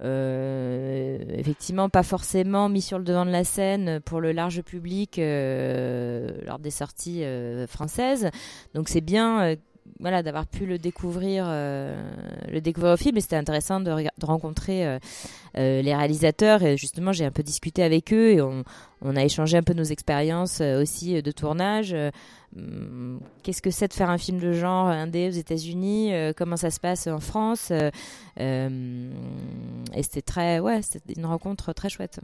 effectivement 0.00 1.90
pas 1.90 2.02
forcément 2.02 2.70
mis 2.70 2.80
sur 2.80 2.96
le 2.96 3.04
devant 3.04 3.26
de 3.26 3.30
la 3.30 3.44
scène 3.44 4.00
pour 4.00 4.22
le 4.22 4.32
large 4.32 4.62
public 4.62 5.18
lors 5.18 6.58
des 6.60 6.70
sorties 6.70 7.24
françaises. 7.68 8.30
Donc 8.74 8.88
c'est 8.88 9.02
bien 9.02 9.56
voilà 10.00 10.22
d'avoir 10.22 10.46
pu 10.46 10.66
le 10.66 10.78
découvrir 10.78 11.44
euh, 11.48 11.96
le 12.50 12.60
découvrir 12.60 12.94
au 12.94 12.96
film. 12.96 13.16
Et 13.16 13.20
c'était 13.20 13.36
intéressant 13.36 13.80
de, 13.80 13.90
de 13.90 14.26
rencontrer 14.26 14.86
euh, 14.86 14.98
euh, 15.56 15.82
les 15.82 15.94
réalisateurs. 15.94 16.62
Et 16.62 16.76
justement 16.76 17.12
j'ai 17.12 17.24
un 17.24 17.30
peu 17.30 17.42
discuté 17.42 17.82
avec 17.82 18.12
eux 18.12 18.30
et 18.30 18.40
on, 18.40 18.64
on 19.02 19.16
a 19.16 19.24
échangé 19.24 19.56
un 19.56 19.62
peu 19.62 19.74
nos 19.74 19.84
expériences 19.84 20.60
aussi 20.60 21.22
de 21.22 21.30
tournage. 21.30 21.96
Hum, 22.56 23.20
qu'est-ce 23.42 23.62
que 23.62 23.70
c'est 23.70 23.88
de 23.88 23.94
faire 23.94 24.10
un 24.10 24.18
film 24.18 24.38
de 24.38 24.52
genre 24.52 24.86
indé 24.86 25.28
aux 25.28 25.32
États-Unis? 25.32 26.12
Comment 26.36 26.56
ça 26.56 26.70
se 26.70 26.80
passe 26.80 27.06
en 27.06 27.20
France? 27.20 27.72
Et 28.38 28.70
c'était 30.02 30.22
très 30.22 30.58
ouais 30.60 30.82
c'était 30.82 31.14
une 31.14 31.26
rencontre 31.26 31.72
très 31.72 31.88
chouette 31.88 32.20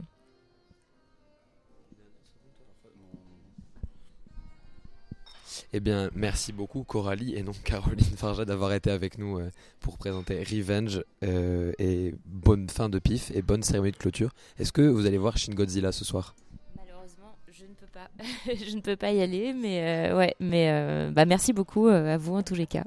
Eh 5.71 5.79
bien, 5.79 6.09
merci 6.13 6.51
beaucoup 6.51 6.83
Coralie 6.83 7.35
et 7.35 7.43
non 7.43 7.53
Caroline 7.63 8.03
Farja 8.17 8.45
d'avoir 8.45 8.73
été 8.73 8.91
avec 8.91 9.17
nous 9.17 9.39
euh, 9.39 9.49
pour 9.79 9.97
présenter 9.97 10.43
Revenge 10.43 11.03
euh, 11.23 11.71
et 11.79 12.13
bonne 12.25 12.69
fin 12.69 12.89
de 12.89 12.99
pif 12.99 13.31
et 13.33 13.41
bonne 13.41 13.63
cérémonie 13.63 13.91
de 13.91 13.97
clôture. 13.97 14.31
Est-ce 14.59 14.71
que 14.71 14.81
vous 14.81 15.05
allez 15.05 15.17
voir 15.17 15.37
Shin 15.37 15.53
Godzilla 15.53 15.91
ce 15.91 16.05
soir? 16.05 16.35
Malheureusement, 16.75 17.37
je 17.51 17.63
ne 17.63 17.73
peux 17.73 17.87
pas. 17.87 18.09
je 18.65 18.75
ne 18.75 18.81
peux 18.81 18.95
pas 18.95 19.11
y 19.11 19.21
aller, 19.21 19.53
mais 19.53 20.11
euh, 20.11 20.17
ouais, 20.17 20.35
mais 20.39 21.11
bah 21.11 21.25
merci 21.25 21.53
beaucoup 21.53 21.87
à 21.87 22.17
vous 22.17 22.35
en 22.35 22.43
tous 22.43 22.55
les 22.55 22.67
cas. 22.67 22.85